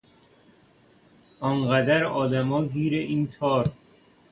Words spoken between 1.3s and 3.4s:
انقدرآدما گیر این